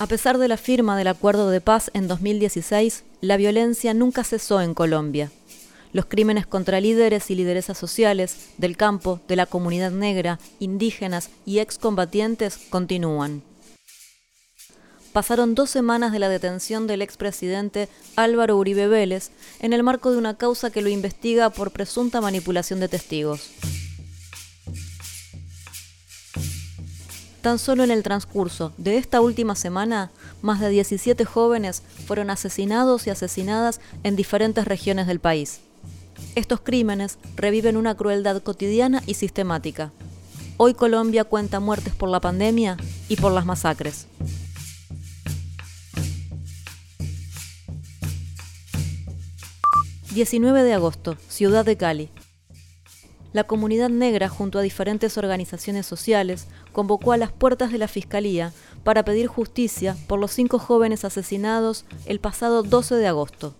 A 0.00 0.08
pesar 0.08 0.38
de 0.38 0.48
la 0.48 0.56
firma 0.56 0.98
del 0.98 1.06
acuerdo 1.06 1.50
de 1.50 1.60
paz 1.60 1.92
en 1.94 2.08
2016, 2.08 3.04
la 3.20 3.36
violencia 3.36 3.94
nunca 3.94 4.24
cesó 4.24 4.60
en 4.60 4.74
Colombia. 4.74 5.30
Los 5.92 6.06
crímenes 6.06 6.48
contra 6.48 6.80
líderes 6.80 7.30
y 7.30 7.36
lideresas 7.36 7.78
sociales 7.78 8.48
del 8.58 8.76
campo, 8.76 9.20
de 9.28 9.36
la 9.36 9.46
comunidad 9.46 9.92
negra, 9.92 10.40
indígenas 10.58 11.30
y 11.46 11.60
excombatientes 11.60 12.58
continúan. 12.70 13.44
Pasaron 15.12 15.54
dos 15.54 15.70
semanas 15.70 16.10
de 16.10 16.18
la 16.18 16.28
detención 16.28 16.88
del 16.88 17.00
expresidente 17.00 17.88
Álvaro 18.16 18.56
Uribe 18.56 18.88
Vélez 18.88 19.30
en 19.60 19.72
el 19.72 19.84
marco 19.84 20.10
de 20.10 20.18
una 20.18 20.36
causa 20.36 20.70
que 20.70 20.82
lo 20.82 20.88
investiga 20.88 21.50
por 21.50 21.70
presunta 21.70 22.20
manipulación 22.20 22.80
de 22.80 22.88
testigos. 22.88 23.52
Tan 27.44 27.58
solo 27.58 27.84
en 27.84 27.90
el 27.90 28.02
transcurso 28.02 28.72
de 28.78 28.96
esta 28.96 29.20
última 29.20 29.54
semana, 29.54 30.10
más 30.40 30.60
de 30.60 30.70
17 30.70 31.26
jóvenes 31.26 31.82
fueron 32.06 32.30
asesinados 32.30 33.06
y 33.06 33.10
asesinadas 33.10 33.82
en 34.02 34.16
diferentes 34.16 34.64
regiones 34.64 35.06
del 35.06 35.20
país. 35.20 35.60
Estos 36.36 36.62
crímenes 36.62 37.18
reviven 37.36 37.76
una 37.76 37.96
crueldad 37.96 38.42
cotidiana 38.42 39.02
y 39.04 39.12
sistemática. 39.12 39.92
Hoy 40.56 40.72
Colombia 40.72 41.24
cuenta 41.24 41.60
muertes 41.60 41.94
por 41.94 42.08
la 42.08 42.18
pandemia 42.18 42.78
y 43.10 43.16
por 43.16 43.30
las 43.30 43.44
masacres. 43.44 44.06
...19 50.14 50.62
de 50.62 50.72
agosto, 50.72 51.18
Ciudad 51.28 51.66
de 51.66 51.76
Cali 51.76 52.08
la 53.34 53.44
comunidad 53.44 53.90
negra, 53.90 54.28
junto 54.28 54.60
a 54.60 54.62
diferentes 54.62 55.18
organizaciones 55.18 55.86
sociales, 55.86 56.46
convocó 56.72 57.10
a 57.10 57.16
las 57.16 57.32
puertas 57.32 57.72
de 57.72 57.78
la 57.78 57.88
Fiscalía 57.88 58.52
para 58.84 59.04
pedir 59.04 59.26
justicia 59.26 59.96
por 60.06 60.20
los 60.20 60.30
cinco 60.30 60.60
jóvenes 60.60 61.04
asesinados 61.04 61.84
el 62.06 62.20
pasado 62.20 62.62
12 62.62 62.94
de 62.94 63.08
agosto. 63.08 63.56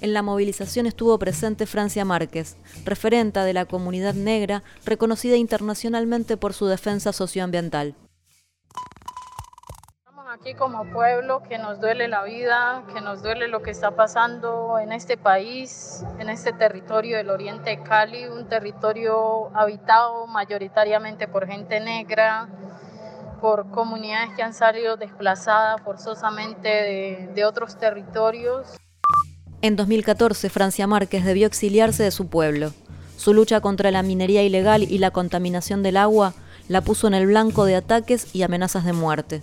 En 0.00 0.14
la 0.14 0.22
movilización 0.22 0.86
estuvo 0.86 1.18
presente 1.18 1.66
Francia 1.66 2.04
Márquez, 2.04 2.56
referenta 2.84 3.44
de 3.44 3.54
la 3.54 3.64
comunidad 3.64 4.14
negra 4.14 4.62
reconocida 4.84 5.36
internacionalmente 5.36 6.36
por 6.36 6.54
su 6.54 6.66
defensa 6.66 7.12
socioambiental 7.12 7.96
aquí 10.40 10.54
como 10.54 10.84
pueblo 10.92 11.42
que 11.48 11.58
nos 11.58 11.80
duele 11.80 12.06
la 12.08 12.22
vida, 12.22 12.84
que 12.94 13.00
nos 13.00 13.22
duele 13.22 13.48
lo 13.48 13.62
que 13.62 13.70
está 13.70 13.92
pasando 13.92 14.78
en 14.78 14.92
este 14.92 15.16
país, 15.16 16.04
en 16.18 16.28
este 16.28 16.52
territorio 16.52 17.16
del 17.16 17.30
Oriente 17.30 17.70
de 17.70 17.82
Cali, 17.82 18.26
un 18.26 18.46
territorio 18.48 19.50
habitado 19.56 20.26
mayoritariamente 20.26 21.26
por 21.28 21.46
gente 21.46 21.80
negra, 21.80 22.48
por 23.40 23.70
comunidades 23.70 24.30
que 24.36 24.42
han 24.42 24.54
salido 24.54 24.96
desplazadas 24.96 25.80
forzosamente 25.82 26.68
de, 26.68 27.30
de 27.34 27.44
otros 27.44 27.76
territorios. 27.76 28.76
En 29.60 29.76
2014, 29.76 30.50
Francia 30.50 30.86
Márquez 30.86 31.24
debió 31.24 31.46
exiliarse 31.46 32.04
de 32.04 32.10
su 32.10 32.28
pueblo. 32.28 32.72
Su 33.16 33.34
lucha 33.34 33.60
contra 33.60 33.90
la 33.90 34.02
minería 34.04 34.44
ilegal 34.44 34.82
y 34.82 34.98
la 34.98 35.10
contaminación 35.10 35.82
del 35.82 35.96
agua 35.96 36.34
la 36.68 36.82
puso 36.82 37.08
en 37.08 37.14
el 37.14 37.26
blanco 37.26 37.64
de 37.64 37.74
ataques 37.74 38.34
y 38.34 38.42
amenazas 38.42 38.84
de 38.84 38.92
muerte. 38.92 39.42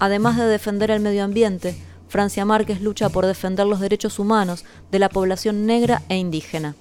Además 0.00 0.38
de 0.38 0.46
defender 0.46 0.90
el 0.90 1.00
medio 1.00 1.22
ambiente, 1.22 1.76
Francia 2.08 2.46
Márquez 2.46 2.80
lucha 2.80 3.10
por 3.10 3.26
defender 3.26 3.66
los 3.66 3.80
derechos 3.80 4.18
humanos 4.18 4.64
de 4.90 4.98
la 4.98 5.10
población 5.10 5.66
negra 5.66 6.02
e 6.08 6.16
indígena. 6.16 6.74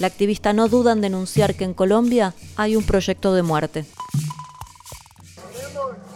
La 0.00 0.08
activista 0.08 0.52
no 0.52 0.68
duda 0.68 0.90
en 0.90 1.00
denunciar 1.00 1.54
que 1.54 1.62
en 1.62 1.72
Colombia 1.72 2.34
hay 2.56 2.74
un 2.74 2.84
proyecto 2.84 3.32
de 3.32 3.42
muerte. 3.42 3.86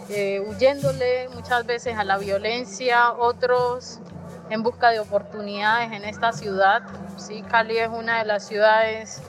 Eh, 0.09 0.43
huyéndole 0.45 1.29
muchas 1.29 1.65
veces 1.65 1.95
a 1.97 2.03
la 2.03 2.17
violencia, 2.17 3.13
otros 3.13 3.99
en 4.49 4.61
busca 4.61 4.89
de 4.89 4.99
oportunidades 4.99 5.93
en 5.93 6.03
esta 6.03 6.33
ciudad. 6.33 6.81
Sí, 7.17 7.41
Cali 7.43 7.77
es 7.77 7.89
una 7.89 8.19
de 8.19 8.25
las 8.25 8.45
ciudades, 8.45 9.21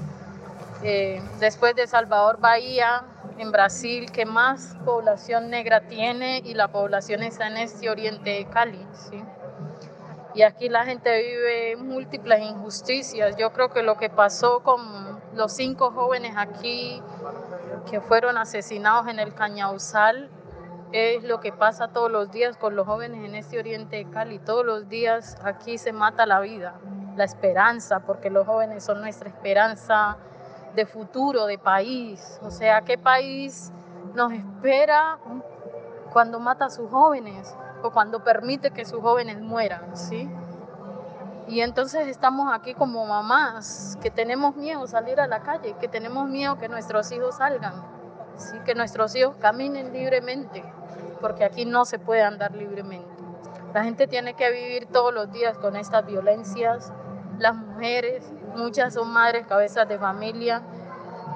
eh, 0.83 1.23
después 1.39 1.77
de 1.77 1.87
Salvador 1.87 2.41
Bahía, 2.41 3.05
en 3.41 3.53
Brasil 3.53 4.12
que 4.12 4.27
más 4.27 4.77
población 4.84 5.49
negra 5.49 5.81
tiene 5.81 6.43
y 6.45 6.53
la 6.53 6.69
población 6.69 7.23
está 7.23 7.47
en 7.47 7.56
este 7.56 7.89
oriente 7.89 8.31
de 8.31 8.45
Cali. 8.45 8.87
¿sí? 8.93 9.25
Y 10.34 10.43
aquí 10.43 10.69
la 10.69 10.84
gente 10.84 11.11
vive 11.23 11.77
múltiples 11.77 12.43
injusticias. 12.43 13.37
Yo 13.37 13.53
creo 13.53 13.71
que 13.71 13.83
lo 13.83 13.97
que 13.97 14.11
pasó 14.11 14.62
con 14.62 15.21
los 15.34 15.53
cinco 15.53 15.91
jóvenes 15.91 16.34
aquí 16.37 17.03
que 17.91 18.03
fueron 18.03 18.37
asesinados 18.37 19.09
en 19.09 19.19
el 19.19 19.34
Cañauzal 19.34 20.28
es 20.93 21.25
lo 21.25 21.41
que 21.41 21.51
pasa 21.51 21.89
todos 21.89 22.11
los 22.11 22.31
días 22.31 22.59
con 22.59 22.77
los 22.77 22.87
jóvenes 22.87 23.25
en 23.25 23.34
este 23.34 23.59
oriente 23.59 23.97
de 23.97 24.11
Cali. 24.11 24.39
Todos 24.39 24.67
los 24.67 24.89
días 24.91 25.39
aquí 25.43 25.78
se 25.78 25.93
mata 25.93 26.27
la 26.27 26.41
vida, 26.41 26.75
la 27.17 27.25
esperanza, 27.25 28.01
porque 28.01 28.28
los 28.28 28.47
jóvenes 28.47 28.84
son 28.84 29.01
nuestra 29.01 29.31
esperanza 29.31 30.19
de 30.75 30.87
futuro, 30.87 31.47
de 31.47 31.59
país. 31.59 32.39
O 32.43 32.51
sea, 32.51 32.83
¿qué 32.83 32.99
país 32.99 33.73
nos 34.15 34.33
espera 34.33 35.19
cuando 36.13 36.41
mata 36.41 36.67
a 36.67 36.71
sus 36.71 36.91
jóvenes 36.91 37.55
o 37.83 37.91
cuando 37.91 38.23
permite 38.23 38.71
que 38.71 38.85
sus 38.85 39.01
jóvenes 39.01 39.41
mueran? 39.41 39.97
¿sí? 39.97 40.29
Y 41.49 41.63
entonces 41.63 42.07
estamos 42.07 42.53
aquí 42.53 42.75
como 42.75 43.05
mamás 43.07 43.99
que 44.01 44.11
tenemos 44.11 44.55
miedo 44.55 44.87
salir 44.87 45.21
a 45.21 45.27
la 45.27 45.41
calle, 45.41 45.75
que 45.81 45.89
tenemos 45.89 46.29
miedo 46.29 46.59
que 46.59 46.69
nuestros 46.69 47.11
hijos 47.11 47.37
salgan, 47.37 47.75
¿sí? 48.37 48.57
que 48.65 48.75
nuestros 48.75 49.15
hijos 49.17 49.35
caminen 49.41 49.93
libremente, 49.93 50.63
porque 51.21 51.45
aquí 51.45 51.65
no 51.65 51.85
se 51.85 51.99
puede 51.99 52.23
andar 52.23 52.55
libremente. 52.55 53.09
La 53.75 53.83
gente 53.85 54.07
tiene 54.07 54.35
que 54.35 54.51
vivir 54.51 54.87
todos 54.87 55.13
los 55.13 55.33
días 55.33 55.57
con 55.59 55.77
estas 55.77 56.07
violencias, 56.07 56.93
las 57.39 57.57
mujeres, 57.57 58.31
muchas 58.56 58.94
son 58.94 59.12
madres 59.12 59.47
cabezas 59.47 59.88
de 59.88 59.99
familia, 59.99 60.62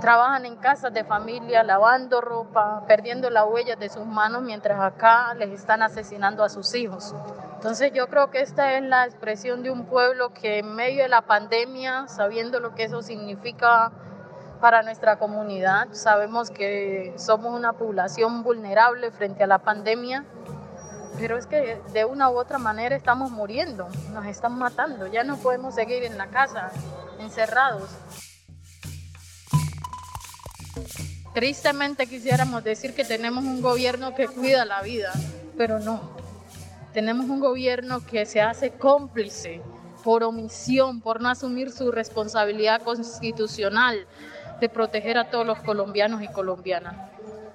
trabajan 0.01 0.45
en 0.47 0.57
casas 0.57 0.93
de 0.93 1.05
familia, 1.05 1.63
lavando 1.63 2.21
ropa, 2.21 2.85
perdiendo 2.87 3.31
las 3.31 3.47
huellas 3.47 3.79
de 3.79 3.89
sus 3.89 4.05
manos, 4.05 4.43
mientras 4.43 4.81
acá 4.81 5.35
les 5.35 5.51
están 5.51 5.83
asesinando 5.83 6.45
a 6.45 6.49
sus 6.49 6.75
hijos. 6.75 7.15
Entonces 7.55 7.93
yo 7.95 8.09
creo 8.09 8.31
que 8.31 8.41
esta 8.41 8.75
es 8.75 8.83
la 8.83 9.07
expresión 9.07 9.63
de 9.63 9.71
un 9.71 9.87
pueblo 9.87 10.35
que 10.35 10.59
en 10.59 10.75
medio 10.75 11.03
de 11.03 11.09
la 11.09 11.23
pandemia, 11.23 12.07
sabiendo 12.09 12.61
lo 12.61 12.75
que 12.75 12.85
eso 12.85 13.01
significa 13.01 13.91
para 14.61 14.83
nuestra 14.83 15.17
comunidad, 15.19 15.89
sabemos 15.93 16.51
que 16.51 17.15
somos 17.17 17.55
una 17.55 17.73
población 17.73 18.43
vulnerable 18.43 19.11
frente 19.11 19.45
a 19.45 19.47
la 19.47 19.59
pandemia, 19.59 20.25
pero 21.19 21.39
es 21.39 21.47
que 21.47 21.81
de 21.93 22.05
una 22.05 22.31
u 22.31 22.39
otra 22.39 22.59
manera 22.59 22.97
estamos 22.97 23.31
muriendo, 23.31 23.89
nos 24.13 24.27
están 24.27 24.59
matando, 24.59 25.07
ya 25.07 25.25
no 25.25 25.37
podemos 25.37 25.75
seguir 25.75 26.05
en 26.05 26.19
la 26.19 26.29
casa 26.29 26.71
encerrados. 27.19 27.91
Tristemente 31.35 32.07
quisiéramos 32.07 32.63
decir 32.63 32.95
que 32.95 33.05
tenemos 33.05 33.45
un 33.45 33.61
gobierno 33.61 34.15
que 34.15 34.29
cuida 34.29 34.65
la 34.65 34.83
vida, 34.83 35.13
pero 35.57 35.81
no. 35.81 36.01
Tenemos 36.93 37.27
un 37.27 37.41
gobierno 37.41 38.07
que 38.07 38.25
se 38.25 38.41
hace 38.41 38.71
cómplice 38.71 39.61
por 40.05 40.23
omisión, 40.23 41.01
por 41.01 41.21
no 41.21 41.29
asumir 41.29 41.73
su 41.73 41.91
responsabilidad 41.91 42.83
constitucional 42.83 44.07
de 44.61 44.69
proteger 44.69 45.19
a 45.19 45.31
todos 45.31 45.47
los 45.47 45.59
colombianos 45.61 46.23
y 46.23 46.29
colombianas. 46.29 46.95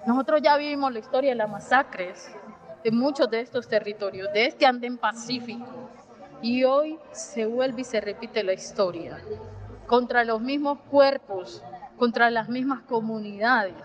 Nosotros 0.06 0.42
ya 0.42 0.58
vivimos 0.58 0.92
la 0.92 1.00
historia 1.00 1.30
de 1.30 1.36
las 1.36 1.50
masacres, 1.50 2.30
de 2.84 2.92
muchos 2.92 3.30
de 3.30 3.42
estos 3.42 3.68
territorios, 3.68 4.32
de 4.34 4.46
este 4.46 4.66
andén 4.66 4.98
pacífico. 4.98 5.90
Y 6.42 6.64
hoy 6.64 6.98
se 7.12 7.46
vuelve 7.46 7.82
y 7.82 7.84
se 7.84 8.00
repite 8.00 8.44
la 8.44 8.54
historia 8.54 9.20
contra 9.88 10.24
los 10.24 10.40
mismos 10.40 10.80
cuerpos, 10.90 11.64
contra 11.98 12.30
las 12.30 12.48
mismas 12.48 12.82
comunidades, 12.84 13.76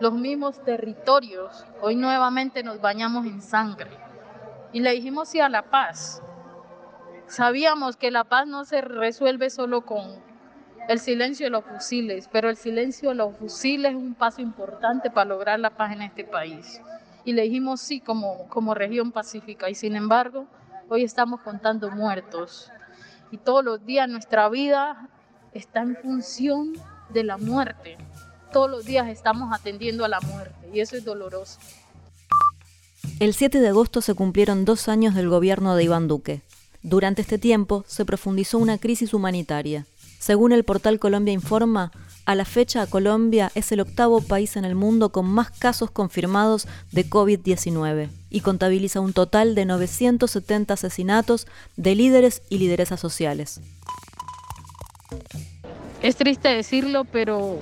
los 0.00 0.12
mismos 0.12 0.62
territorios. 0.62 1.64
Hoy 1.80 1.96
nuevamente 1.96 2.62
nos 2.62 2.80
bañamos 2.80 3.26
en 3.26 3.42
sangre. 3.42 3.90
Y 4.72 4.80
le 4.80 4.92
dijimos 4.92 5.28
sí 5.28 5.40
a 5.40 5.48
la 5.48 5.62
paz. 5.62 6.22
Sabíamos 7.26 7.96
que 7.96 8.12
la 8.12 8.22
paz 8.22 8.46
no 8.46 8.64
se 8.64 8.82
resuelve 8.82 9.50
solo 9.50 9.84
con 9.84 10.24
el 10.88 11.00
silencio 11.00 11.46
de 11.46 11.50
los 11.50 11.64
fusiles, 11.64 12.28
pero 12.30 12.48
el 12.48 12.56
silencio 12.56 13.08
de 13.08 13.16
los 13.16 13.36
fusiles 13.36 13.92
es 13.92 13.96
un 13.96 14.14
paso 14.14 14.40
importante 14.40 15.10
para 15.10 15.30
lograr 15.30 15.58
la 15.58 15.70
paz 15.70 15.92
en 15.92 16.02
este 16.02 16.22
país 16.22 16.80
y 17.26 17.32
le 17.32 17.42
dijimos 17.42 17.80
sí 17.82 18.00
como, 18.00 18.48
como 18.48 18.72
región 18.72 19.12
pacífica 19.12 19.68
y 19.68 19.74
sin 19.74 19.96
embargo 19.96 20.46
hoy 20.88 21.02
estamos 21.02 21.40
contando 21.40 21.90
muertos 21.90 22.70
y 23.30 23.36
todos 23.36 23.62
los 23.64 23.84
días 23.84 24.08
nuestra 24.08 24.48
vida 24.48 25.10
está 25.52 25.82
en 25.82 25.96
función 25.96 26.72
de 27.10 27.24
la 27.24 27.36
muerte. 27.36 27.98
Todos 28.52 28.70
los 28.70 28.84
días 28.84 29.08
estamos 29.08 29.52
atendiendo 29.52 30.04
a 30.04 30.08
la 30.08 30.20
muerte 30.20 30.70
y 30.72 30.80
eso 30.80 30.96
es 30.96 31.04
doloroso. 31.04 31.58
El 33.18 33.34
7 33.34 33.60
de 33.60 33.68
agosto 33.68 34.00
se 34.00 34.14
cumplieron 34.14 34.64
dos 34.64 34.88
años 34.88 35.14
del 35.14 35.28
gobierno 35.28 35.74
de 35.74 35.84
Iván 35.84 36.06
Duque. 36.06 36.42
Durante 36.82 37.22
este 37.22 37.38
tiempo 37.38 37.84
se 37.88 38.04
profundizó 38.04 38.58
una 38.58 38.78
crisis 38.78 39.12
humanitaria. 39.12 39.86
Según 40.20 40.52
el 40.52 40.64
portal 40.64 41.00
Colombia 41.00 41.34
Informa, 41.34 41.90
A 42.26 42.34
la 42.34 42.44
fecha, 42.44 42.88
Colombia 42.88 43.52
es 43.54 43.70
el 43.70 43.78
octavo 43.78 44.20
país 44.20 44.56
en 44.56 44.64
el 44.64 44.74
mundo 44.74 45.12
con 45.12 45.26
más 45.26 45.52
casos 45.52 45.92
confirmados 45.92 46.66
de 46.90 47.08
COVID-19 47.08 48.08
y 48.30 48.40
contabiliza 48.40 48.98
un 48.98 49.12
total 49.12 49.54
de 49.54 49.64
970 49.64 50.74
asesinatos 50.74 51.46
de 51.76 51.94
líderes 51.94 52.42
y 52.50 52.58
lideresas 52.58 52.98
sociales. 52.98 53.60
Es 56.02 56.16
triste 56.16 56.48
decirlo, 56.48 57.04
pero 57.04 57.60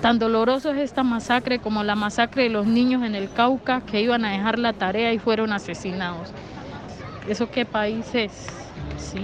tan 0.00 0.18
doloroso 0.18 0.72
es 0.72 0.78
esta 0.78 1.02
masacre 1.02 1.58
como 1.58 1.84
la 1.84 1.94
masacre 1.94 2.44
de 2.44 2.48
los 2.48 2.66
niños 2.66 3.02
en 3.02 3.14
el 3.14 3.30
Cauca 3.30 3.82
que 3.82 4.00
iban 4.00 4.24
a 4.24 4.32
dejar 4.32 4.58
la 4.58 4.72
tarea 4.72 5.12
y 5.12 5.18
fueron 5.18 5.52
asesinados. 5.52 6.30
¿Eso 7.28 7.50
qué 7.50 7.66
país 7.66 8.06
es? 8.14 8.32
¿Sí? 8.96 9.20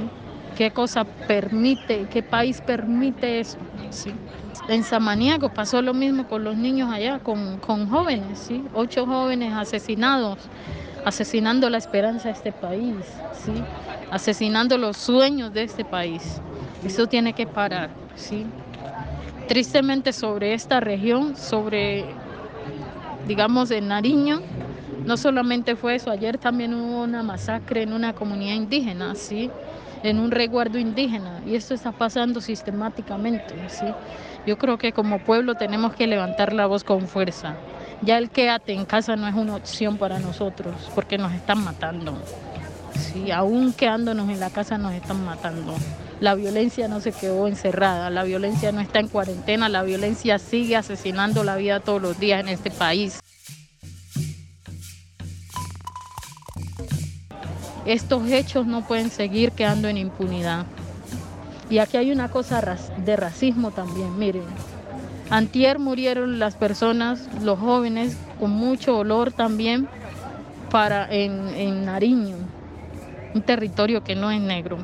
¿Qué 0.56 0.70
cosa 0.70 1.05
permite? 1.05 2.06
¿Qué 2.11 2.23
país 2.23 2.62
permite 2.62 3.41
eso? 3.41 3.58
¿Sí? 3.91 4.11
En 4.69 4.82
Samaniego 4.85 5.50
pasó 5.50 5.82
lo 5.82 5.93
mismo 5.93 6.26
con 6.26 6.44
los 6.44 6.56
niños 6.56 6.91
allá, 6.91 7.19
con, 7.19 7.61
jóvenes, 7.61 8.38
¿sí? 8.38 8.64
Ocho 8.73 9.05
jóvenes 9.05 9.53
asesinados, 9.53 10.38
asesinando 11.05 11.69
la 11.69 11.76
esperanza 11.76 12.29
de 12.29 12.32
este 12.32 12.53
país, 12.53 13.06
¿sí? 13.44 13.53
Asesinando 14.11 14.79
los 14.79 14.97
sueños 14.97 15.53
de 15.53 15.64
este 15.64 15.85
país. 15.85 16.41
Eso 16.82 17.06
tiene 17.06 17.35
que 17.35 17.47
parar, 17.47 17.91
¿sí? 18.17 18.47
Tristemente 19.49 20.14
sobre 20.14 20.55
esta 20.55 20.81
región, 20.81 21.37
sobre, 21.37 22.06
digamos, 23.26 23.70
en 23.70 23.88
Nariño, 23.88 24.41
no 25.05 25.19
solamente 25.19 25.76
fue 25.76 25.97
eso, 25.97 26.11
ayer 26.11 26.38
también 26.38 26.73
hubo 26.73 27.02
una 27.02 27.23
masacre 27.23 27.82
en 27.82 27.93
una 27.93 28.14
comunidad 28.14 28.55
indígena, 28.55 29.14
¿sí? 29.14 29.50
En 30.02 30.19
un 30.19 30.31
resguardo 30.31 30.78
indígena 30.78 31.40
y 31.46 31.54
esto 31.54 31.75
está 31.75 31.93
pasando 31.93 32.40
sistemáticamente. 32.40 33.54
¿sí? 33.69 33.87
Yo 34.46 34.58
creo 34.58 34.78
que 34.78 34.93
como 34.93 35.19
pueblo 35.19 35.54
tenemos 35.54 35.94
que 35.94 36.06
levantar 36.06 36.52
la 36.52 36.66
voz 36.66 36.84
con 36.84 37.08
fuerza. 37.08 37.54
Ya 38.02 38.19
el 38.19 38.31
quédate 38.31 38.72
en 38.72 38.84
casa 38.84 39.16
no 39.16 39.26
es 39.26 39.34
una 39.34 39.56
opción 39.56 39.96
para 39.96 40.19
nosotros 40.19 40.75
porque 40.94 41.19
nos 41.19 41.32
están 41.32 41.64
matando. 41.64 42.16
Sí, 42.94 43.31
aún 43.31 43.72
quedándonos 43.72 44.28
en 44.28 44.40
la 44.40 44.50
casa 44.50 44.78
nos 44.78 44.93
están 44.93 45.25
matando. 45.25 45.75
La 46.20 46.34
violencia 46.34 46.88
no 46.88 47.00
se 47.00 47.12
quedó 47.12 47.46
encerrada, 47.46 48.08
la 48.08 48.25
violencia 48.25 48.72
no 48.72 48.81
está 48.81 49.00
en 49.00 49.08
cuarentena, 49.08 49.69
la 49.69 49.82
violencia 49.82 50.38
sigue 50.38 50.76
asesinando 50.76 51.44
la 51.44 51.56
vida 51.56 51.81
todos 51.81 52.00
los 52.00 52.19
días 52.19 52.40
en 52.40 52.49
este 52.49 52.70
país. 52.70 53.20
Estos 57.87 58.29
hechos 58.31 58.67
no 58.67 58.85
pueden 58.85 59.11
seguir 59.11 59.53
quedando 59.53 59.87
en 59.87 59.97
impunidad. 59.97 60.67
Y 61.71 61.79
aquí 61.79 61.97
hay 61.97 62.11
una 62.11 62.29
cosa 62.29 62.61
de 63.05 63.17
racismo 63.17 63.71
también, 63.71 64.19
miren. 64.19 64.43
Antier 65.31 65.79
murieron 65.79 66.41
las 66.41 66.56
personas, 66.56 67.29
los 67.43 67.59
jóvenes, 67.59 68.17
con 68.41 68.50
mucho 68.50 68.99
olor 68.99 69.31
también 69.33 69.88
para 70.71 71.06
en, 71.11 71.85
Nariño, 71.85 72.37
un 73.35 73.43
territorio 73.43 74.03
que 74.03 74.17
no 74.17 74.33
es 74.33 74.41
negro. 74.41 74.79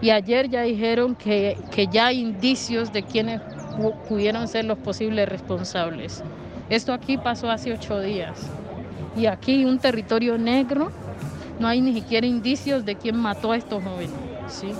Y 0.00 0.10
ayer 0.10 0.48
ya 0.48 0.62
dijeron 0.62 1.14
que, 1.14 1.58
que 1.70 1.88
ya 1.88 2.06
hay 2.06 2.20
indicios 2.20 2.92
de 2.92 3.02
quienes 3.02 3.40
pudieron 4.08 4.48
ser 4.48 4.64
los 4.64 4.78
posibles 4.78 5.28
responsables. 5.28 6.22
Esto 6.70 6.94
aquí 6.94 7.18
pasó 7.18 7.50
hace 7.50 7.72
ocho 7.72 8.00
días. 8.00 8.38
Y 9.14 9.26
aquí 9.26 9.64
un 9.64 9.78
territorio 9.78 10.38
negro 10.38 10.90
no 11.58 11.68
hay 11.68 11.80
ni 11.80 11.92
siquiera 11.94 12.26
indicios 12.26 12.84
de 12.84 12.96
quién 12.96 13.16
mató 13.16 13.52
a 13.52 13.56
estos 13.56 13.82
jóvenes. 13.82 14.10
¿sí? 14.48 14.72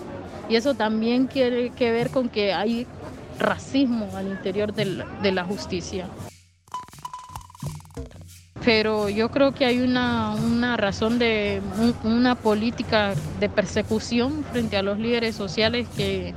Y 0.48 0.56
eso 0.56 0.74
también 0.74 1.28
tiene 1.28 1.70
que 1.70 1.90
ver 1.90 2.10
con 2.10 2.28
que 2.28 2.52
hay 2.52 2.86
racismo 3.38 4.08
al 4.16 4.28
interior 4.28 4.72
de 4.72 5.32
la 5.32 5.44
justicia. 5.44 6.06
Pero 8.64 9.08
yo 9.08 9.30
creo 9.30 9.52
que 9.52 9.64
hay 9.64 9.80
una, 9.80 10.36
razón 10.76 11.19
de 11.19 11.60
una 12.04 12.36
política 12.36 13.14
de 13.40 13.48
persecución 13.48 14.44
frente 14.52 14.76
a 14.76 14.82
los 14.82 14.98
líderes 14.98 15.34
sociales 15.34 15.88
que, 15.96 16.32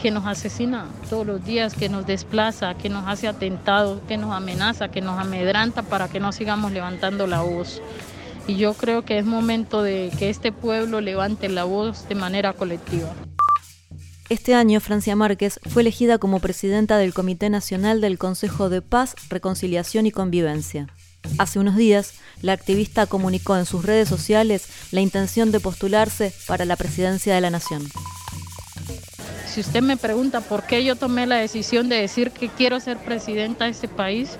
que 0.00 0.10
nos 0.10 0.26
asesina 0.26 0.86
todos 1.08 1.24
los 1.24 1.44
días, 1.44 1.74
que 1.74 1.88
nos 1.88 2.04
desplaza, 2.04 2.74
que 2.74 2.88
nos 2.88 3.06
hace 3.06 3.28
atentados, 3.28 4.00
que 4.08 4.16
nos 4.16 4.32
amenaza, 4.32 4.88
que 4.88 5.00
nos 5.00 5.20
amedranta 5.20 5.82
para 5.82 6.08
que 6.08 6.18
no 6.18 6.32
sigamos 6.32 6.72
levantando 6.72 7.28
la 7.28 7.42
voz 7.42 7.80
y 8.46 8.56
yo 8.56 8.74
creo 8.74 9.04
que 9.04 9.18
es 9.18 9.24
momento 9.24 9.82
de 9.82 10.10
que 10.18 10.30
este 10.30 10.52
pueblo 10.52 11.00
levante 11.00 11.48
la 11.48 11.64
voz 11.64 12.08
de 12.08 12.14
manera 12.14 12.52
colectiva. 12.52 13.14
Este 14.28 14.54
año, 14.54 14.80
Francia 14.80 15.14
Márquez 15.14 15.60
fue 15.68 15.82
elegida 15.82 16.18
como 16.18 16.40
presidenta 16.40 16.96
del 16.96 17.12
Comité 17.12 17.50
Nacional 17.50 18.00
del 18.00 18.18
Consejo 18.18 18.70
de 18.70 18.80
Paz, 18.80 19.14
Reconciliación 19.28 20.06
y 20.06 20.10
Convivencia. 20.10 20.86
Hace 21.38 21.58
unos 21.58 21.76
días, 21.76 22.14
la 22.40 22.52
activista 22.52 23.06
comunicó 23.06 23.56
en 23.56 23.66
sus 23.66 23.84
redes 23.84 24.08
sociales 24.08 24.66
la 24.90 25.00
intención 25.00 25.52
de 25.52 25.60
postularse 25.60 26.32
para 26.46 26.64
la 26.64 26.76
presidencia 26.76 27.34
de 27.34 27.40
la 27.40 27.50
Nación. 27.50 27.86
Si 29.46 29.60
usted 29.60 29.82
me 29.82 29.98
pregunta 29.98 30.40
por 30.40 30.62
qué 30.62 30.82
yo 30.82 30.96
tomé 30.96 31.26
la 31.26 31.36
decisión 31.36 31.90
de 31.90 31.96
decir 31.96 32.30
que 32.30 32.48
quiero 32.48 32.80
ser 32.80 32.96
presidenta 32.96 33.66
de 33.66 33.72
este 33.72 33.86
país, 33.86 34.38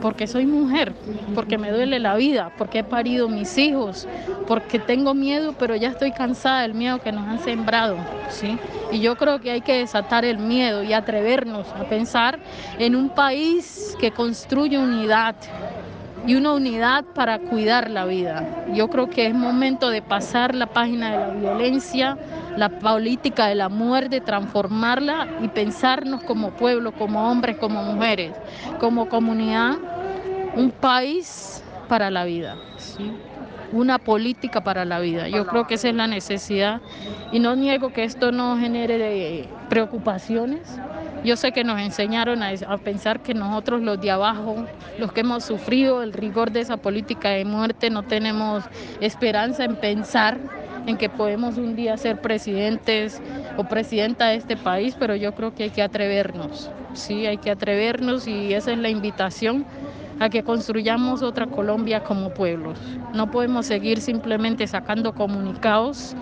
porque 0.00 0.26
soy 0.26 0.46
mujer, 0.46 0.92
porque 1.34 1.58
me 1.58 1.70
duele 1.70 1.98
la 1.98 2.14
vida, 2.16 2.50
porque 2.56 2.80
he 2.80 2.84
parido 2.84 3.28
mis 3.28 3.56
hijos, 3.58 4.06
porque 4.46 4.78
tengo 4.78 5.14
miedo, 5.14 5.54
pero 5.58 5.76
ya 5.76 5.88
estoy 5.88 6.12
cansada 6.12 6.62
del 6.62 6.74
miedo 6.74 7.00
que 7.00 7.12
nos 7.12 7.26
han 7.26 7.38
sembrado, 7.40 7.96
¿sí? 8.30 8.58
Y 8.92 9.00
yo 9.00 9.16
creo 9.16 9.40
que 9.40 9.50
hay 9.50 9.60
que 9.60 9.74
desatar 9.74 10.24
el 10.24 10.38
miedo 10.38 10.82
y 10.82 10.92
atrevernos 10.92 11.66
a 11.68 11.84
pensar 11.84 12.38
en 12.78 12.96
un 12.96 13.10
país 13.10 13.96
que 14.00 14.10
construye 14.10 14.78
unidad, 14.78 15.36
y 16.26 16.34
una 16.34 16.52
unidad 16.52 17.04
para 17.14 17.38
cuidar 17.38 17.90
la 17.90 18.04
vida. 18.04 18.44
Yo 18.74 18.88
creo 18.88 19.08
que 19.08 19.26
es 19.26 19.34
momento 19.34 19.90
de 19.90 20.02
pasar 20.02 20.54
la 20.54 20.66
página 20.66 21.12
de 21.12 21.18
la 21.18 21.28
violencia, 21.28 22.18
la 22.56 22.68
política 22.68 23.46
de 23.46 23.54
la 23.54 23.68
muerte, 23.68 24.20
transformarla 24.20 25.26
y 25.42 25.48
pensarnos 25.48 26.22
como 26.22 26.50
pueblo, 26.50 26.92
como 26.92 27.30
hombres, 27.30 27.56
como 27.56 27.82
mujeres, 27.82 28.32
como 28.78 29.08
comunidad 29.08 29.78
un 30.54 30.70
país 30.70 31.62
para 31.88 32.10
la 32.10 32.24
vida, 32.24 32.56
una 33.72 33.98
política 33.98 34.62
para 34.62 34.84
la 34.84 35.00
vida. 35.00 35.28
Yo 35.28 35.46
creo 35.46 35.66
que 35.66 35.74
esa 35.74 35.88
es 35.88 35.94
la 35.94 36.06
necesidad 36.06 36.80
y 37.32 37.38
no 37.38 37.56
niego 37.56 37.92
que 37.92 38.04
esto 38.04 38.32
no 38.32 38.56
genere 38.58 39.48
preocupaciones. 39.68 40.78
Yo 41.22 41.36
sé 41.36 41.52
que 41.52 41.64
nos 41.64 41.78
enseñaron 41.78 42.42
a, 42.42 42.50
a, 42.66 42.78
pensar 42.78 43.20
que 43.20 43.34
nosotros 43.34 43.82
los 43.82 44.00
de 44.00 44.10
abajo, 44.10 44.64
los 44.98 45.12
que 45.12 45.20
hemos 45.20 45.44
sufrido 45.44 46.02
el 46.02 46.14
rigor 46.14 46.50
de 46.50 46.60
esa 46.60 46.78
política 46.78 47.28
de 47.30 47.44
muerte, 47.44 47.90
no 47.90 48.04
tenemos 48.04 48.64
esperanza 49.00 49.64
en 49.64 49.76
pensar 49.76 50.38
en 50.86 50.96
que 50.96 51.08
podemos 51.08 51.58
un 51.58 51.76
día 51.76 51.96
ser 51.96 52.20
presidentes 52.20 53.20
o 53.56 53.64
presidenta 53.64 54.28
de 54.28 54.36
este 54.36 54.56
país, 54.56 54.96
pero 54.98 55.14
yo 55.14 55.34
creo 55.34 55.54
que 55.54 55.64
hay 55.64 55.70
que 55.70 55.82
atrevernos, 55.82 56.70
sí, 56.94 57.26
hay 57.26 57.38
que 57.38 57.50
atrevernos 57.50 58.26
y 58.26 58.54
esa 58.54 58.72
es 58.72 58.78
la 58.78 58.88
invitación 58.88 59.66
a 60.20 60.28
que 60.28 60.44
construyamos 60.44 61.22
otra 61.22 61.46
Colombia 61.46 62.04
como 62.04 62.30
pueblos. 62.30 62.78
No 63.14 63.30
podemos 63.30 63.66
seguir 63.66 64.00
simplemente 64.00 64.66
sacando 64.66 65.14
comunicados, 65.14 66.14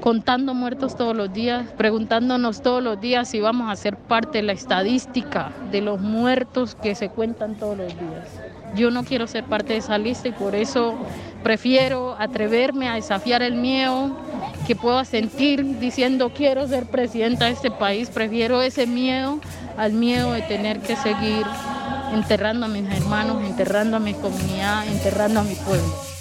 contando 0.00 0.52
muertos 0.52 0.96
todos 0.96 1.16
los 1.16 1.32
días, 1.32 1.66
preguntándonos 1.76 2.60
todos 2.60 2.82
los 2.82 3.00
días 3.00 3.28
si 3.28 3.40
vamos 3.40 3.70
a 3.70 3.76
ser 3.76 3.96
parte 3.96 4.38
de 4.38 4.42
la 4.42 4.52
estadística 4.52 5.52
de 5.70 5.80
los 5.80 6.00
muertos 6.00 6.74
que 6.74 6.96
se 6.96 7.08
cuentan 7.08 7.54
todos 7.54 7.78
los 7.78 7.88
días. 7.88 8.28
Yo 8.74 8.90
no 8.90 9.04
quiero 9.04 9.26
ser 9.26 9.44
parte 9.44 9.74
de 9.74 9.78
esa 9.78 9.96
lista 9.96 10.28
y 10.28 10.32
por 10.32 10.54
eso 10.54 10.94
prefiero 11.42 12.16
atreverme 12.18 12.88
a 12.88 12.94
desafiar 12.94 13.42
el 13.42 13.54
miedo 13.54 14.10
que 14.66 14.76
pueda 14.76 15.04
sentir 15.04 15.78
diciendo 15.78 16.32
quiero 16.34 16.66
ser 16.66 16.86
presidenta 16.86 17.46
de 17.46 17.52
este 17.52 17.70
país. 17.70 18.10
Prefiero 18.10 18.60
ese 18.60 18.86
miedo 18.86 19.38
al 19.76 19.92
miedo 19.92 20.32
de 20.32 20.42
tener 20.42 20.80
que 20.80 20.96
seguir 20.96 21.46
enterrando 22.12 22.66
a 22.66 22.68
mis 22.68 22.90
hermanos, 22.90 23.42
enterrando 23.44 23.96
a 23.96 24.00
mi 24.00 24.14
comunidad, 24.14 24.86
enterrando 24.88 25.40
a 25.40 25.42
mi 25.42 25.54
pueblo. 25.54 26.17